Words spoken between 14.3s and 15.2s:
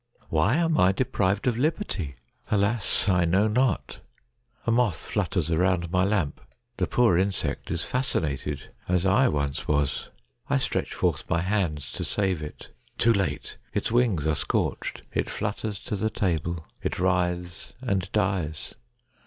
scorched;